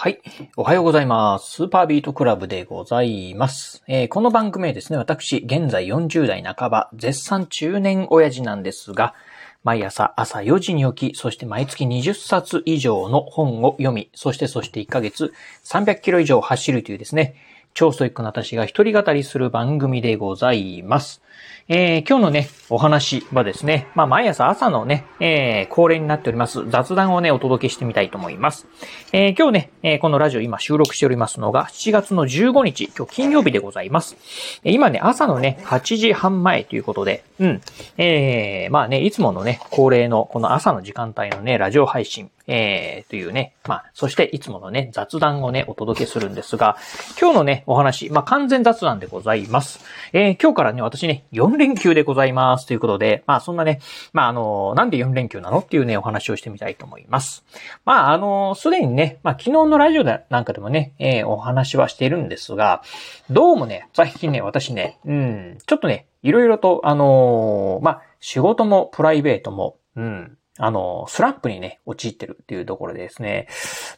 [0.00, 0.20] はい。
[0.56, 1.50] おはようございます。
[1.50, 3.82] スーパービートクラブでございます。
[3.88, 9.16] えー、この番組はですね、私、現在40代半ば、絶賛中年親父なんですが、
[9.64, 15.32] 毎朝朝4時に起き、そして毎月20冊以上の本を読み、そしてそして1ヶ月
[15.64, 17.34] 300キロ以上走るというですね、
[17.78, 21.22] 超ストイックな私が一人語りする番組でございます。
[21.68, 28.66] えー、今日のね、お話はですね、まあ、毎朝朝のね、えー、恒例になっております雑談をね、お届けしてみたいと思います。
[29.12, 34.16] えー、今日ね、え、このラジオ今収録しておりますのが7月の15日、今日金曜日でございます。
[34.64, 37.60] 今ね、朝のね、8時半前ということで、うん、
[37.98, 46.78] えー、まあね、いつものね、恒例のこの朝の時間帯のね、ラジオ配信、えー、というね、まあ、そしていつものね、雑談をね、お届けするんですが、
[47.20, 49.84] 今日のね、お話、まあ、完全雑談でございます。
[50.14, 53.80] えー、今日からね、私ね、4連休でございますということで、まあ、そんなね、
[54.14, 55.58] まあ、あの、なんで4連休なの？
[55.58, 57.44] っていうね、お話をしてみたいと思います。
[57.84, 62.82] まあ、あの、すでにね、まあ、昨日のラジオなんかでもね、えー、お話はしているんですが、
[63.28, 73.46] どうもね、最近ね、私ね、うん、ちょっとね、いろいろと、あのー、まあ、仕事もプライベートも、うん、あの、スランプにね、陥ってるっていうところでですね、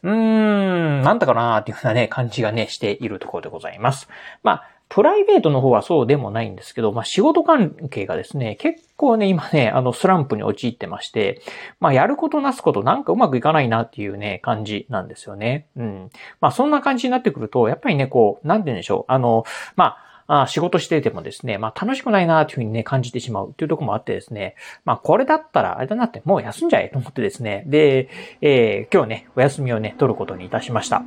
[0.03, 4.07] うーん、なんだかなーっていうようなね、感じがね、しているところでございます。
[4.43, 11.41] まあ、プライベートの方はそうでもないんですけど、まあ仕事関係がですね、結構ね、今ね、あのスランプに陥ってまして、
[11.79, 15.67] まあやることなすことなんかうまくいかないなっていうね、感じなんですよね。
[15.77, 16.09] うん。
[16.41, 19.11] まあそんな感じになってくると、やっぱりね、こう、なんて言うんでしょう。
[19.11, 19.45] あの、
[19.77, 19.97] まあ、
[20.33, 31.03] あ仕事しててもですね、まあ楽しくないなというふうにね、感じてしまうっていうところもあってですね、まあこれだったら、あれだなって、もう休んじゃえと思ってですね、で、えー、今日ね、お休みをね、取ることにいたしました。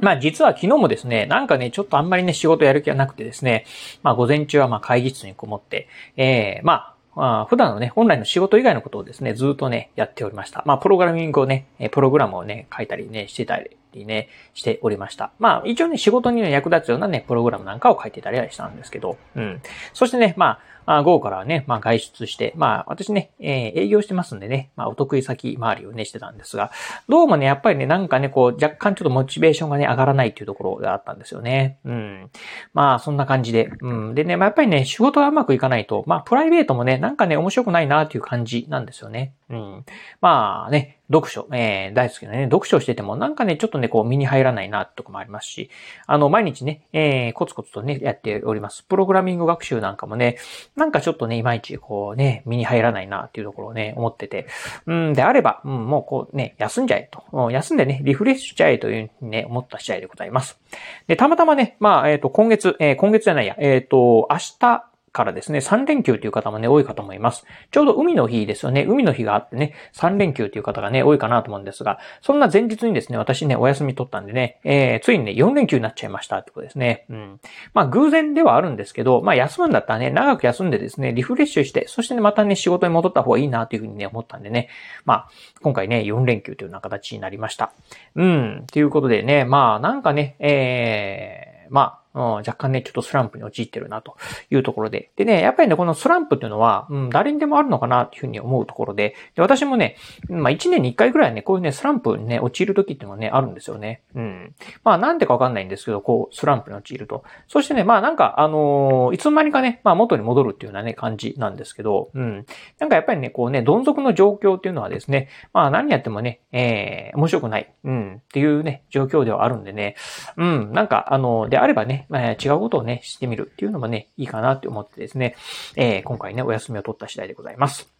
[0.00, 3.64] まあ実は昨日もですね、なんかね、ちょっとあんまりね、仕事やる気がなくてですね、
[4.02, 10.62] まあ午前中はまあ会議室にこもって、えー、まあ、あ普段のね、本来の仕事以外のことをですね、ずっとね、やっておりました。
[10.66, 15.30] まあ、プログラミングをね、プログラムをね、書いたりね、してたりね、しておりました。
[15.38, 19.62] まあ、一応ね、仕事に、ね、役立つようなね、プログラムなんかを書いてたりはしたんですけど、うん。
[19.92, 26.70] そしてね、まあ、午後からはね、まあ外出して、まあ私ね、えー、営業してますんでね、まあお得意先回りをねしてたんですが、
[27.08, 31.78] どうもね、やっぱりね、なんかね、こう若干ちょっとモチベーションがね、上がらないっていうところがあったんですよね。
[31.84, 32.30] うん。
[32.74, 34.14] まあそんな感じで、うん。
[34.14, 39.32] でね、まあやっぱりね、仕事がうまくいかないと、まあプライベートもね、なんかね、面白くないなっていう感じなんですよね。
[39.50, 39.84] うん。
[40.20, 45.70] まあね、読書、えー、大好きなね、読書しててもなんかね、ちょっとね、こう身に入らないなとこもありますし、
[46.06, 48.84] あの、毎日ね、えー、コツコツとね、やっております。
[48.84, 50.38] プログラミング学習なんかもね、
[50.76, 54.46] なんかちょっとね、いまいちこうね、身に入らないなっていうところをね、思ってて、
[54.86, 57.50] うんであれば、うん、もうこうね、休んじゃえと。
[57.50, 60.58] 休んでね、リフレッシュしちゃえというふうにね、思った次第でございます。
[61.06, 67.46] で、たまたまね、まあ、えっ、ー、と、今月、えー、今月じゃないや、えっ、ー、と、明日、からですね、3連休という方もね、多いかと思います。
[67.70, 68.84] ちょうど海の日ですよね。
[68.86, 77.06] 海の日があってね、3連休という方がね、多いかなと思うんですが、そんな前日にですね、私ね、お休み取ったんでね、えー、ついにね、4連休になっちゃいましたってことですね。
[77.08, 77.40] うん。
[77.74, 84.68] まあ、偶然ではあるんですけど、まあ、休むんだったらね、長く休んでですね、リフレッシュして、そしてね、またね、仕事に戻った方がいいなというふうにね、思ったんでね、
[85.04, 85.28] まあ、
[85.62, 87.72] 今回ね、4連休というような形になりました。
[88.16, 88.64] うん。
[88.72, 94.16] ということでね、まあ、なんかね、えー、まあ、うん、若干ね、ちょっとスランプに陥ってるなと
[94.50, 95.10] いうところで。
[95.16, 99.96] でね、やっぱりね、このスランプっていうのは、うん、誰にでもあるのかなっていうふうに思うところで、で私もね、
[100.28, 104.02] まあ1年に1回ぐらいね、こういうね、スランプにね、陥る時っていうのはね、あるんですよね。
[104.14, 104.54] うん。
[104.84, 107.24] まあなんでかわかんないんですけど、こう、スランプに陥ると。
[107.48, 112.46] そしてね、まあなんか、あのー、いつの間にかね、まあ元に戻るっていうようなね、感じなんですけど、うん。
[112.78, 119.96] なんかやっぱりね、こうね、どん底の状況っていうのはですね、まあ何やってもね、えー、面白くない、うん、っていうね、状況ではあるんでね、
[120.36, 125.36] うん、なんか、あの、であればね、えー、違うことをね、してみるっていうのもね、いいかなって思ってですね、
[125.76, 127.94] えー、今回ね、お休みを取った次第でございます。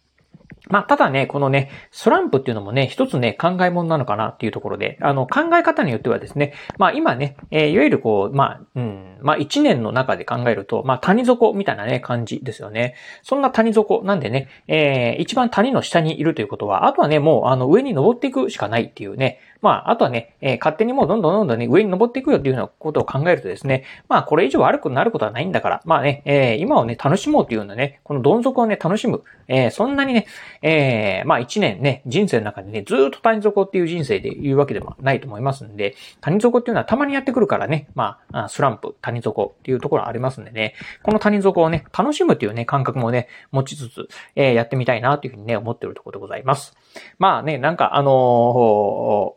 [0.69, 12.95] まあ、ただね、このね、スランプっていうのもね、一つね、考え物なのかなっていうところで、あの、考え方によってはですね、まあ今ね、えー、いわゆるこう、まあ、うん、まあ一年の中で考えると、まあ谷底みたいなね、感じですよね。
[13.21, 29.23] そんな谷底なんでね、えー、一番谷の下にいるということは、あとはね、もうあの上に登っていくしかないっていうね、まあ、あとはね、えー、勝手にもうどんどんどんどんね、上に登っていくよっていうようなことを考えるとですね、まあ、これ以上悪くなることはないんだから、まあね、えー、今をね、楽しもうというようなね、このどん底をね、楽しむ。
[29.47, 30.27] えー、そんなにね、
[30.61, 46.75] えー、まあ一年ね、人生の中でね、ずっと谷底っていう人生で言うわけでもないと思いますんで、谷底っていうのはたまにやってくるからね、まあ、スランプ、谷底っていうところありますんでね、この谷底をね、楽しむっていうね、感覚もね、持ちつつ、えー、やってみたいなというふうにね、思ってるところでございます。
[47.19, 48.11] まあね、なんかあの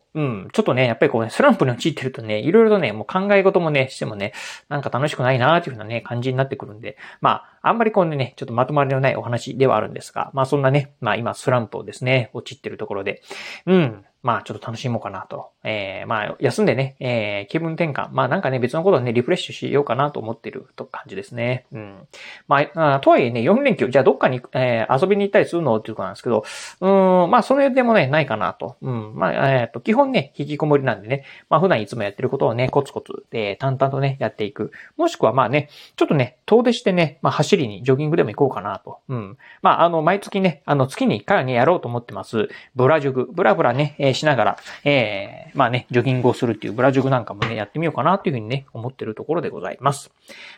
[0.04, 4.32] ーうん、ちょっとね、やっぱりこうね、スランプに陥ってるとね、いろいろとね、もう考え事もね、してもね、
[4.68, 13.22] なんか楽しくないなーっていうふうなね、感じになってくるんで、まあ、あんまりこうね、ちょっとまとまりのないお話ではあるんですが、まあそんなね、まあ今スランプをですね、陥ってるところで、
[13.66, 15.50] うん、まあちょっと楽しもうかなと。
[15.64, 18.08] えー、まあ休んでね、えー、気分転換。
[18.12, 21.66] まあなんかね、別のことをね、リフレッシュしようかなと思ってると感じですね。
[21.72, 22.08] うん。
[22.48, 26.44] まあ、あとはいえね、4連休、じゃあどっかに、えー、遊びに行ったりするのっていうことなんですけど、
[26.80, 28.76] うん、まあそれでもね、ないかなと。
[28.80, 29.12] うん。
[29.14, 34.72] まあ、えっ、ー、と、基本ね、引きこもりなんでね、まあ普段いつもやってることをね、コツコツ、えー、淡々とね、やっていく。
[34.96, 38.98] もしくはまあね、ちょっとね、遠出してね、まあ走りに、ジョギングでも行こうかなと。
[39.08, 39.38] うん。
[39.62, 42.48] まああの、毎月ね、あの、月に1回はね、やろうと思ってます。
[42.74, 50.10] ブラジョグ、ブラブラね、えー、えしながら、えー、まあね、ジョギングをするっていうブラジョグなんかもね、やってみようかなっていうふうにね、思ってるところでございます。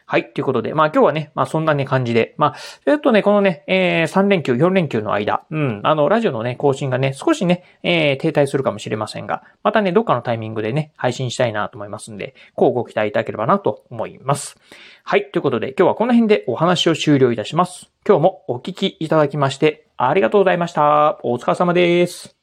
[0.06, 2.56] はい、ということで、まあ今日はね、まあそんなね、感じで、まあ、
[2.86, 14.56] えっとね、このね、えー、3連休、4連休の間、うん、あの、ラジオのね、更新がね、少しね、えー、停滞するかもしれませんが、またね、どっかのタイミングでね、配信したいなと思いますんで、こうご期待いただければなと思います。
[15.04, 17.90] はい、ということで、今日はこの辺でお話を終了いたします。
[18.06, 21.18] 今日もお聞きいただきまして、ありがとうございました。
[21.22, 22.39] お疲れ様です。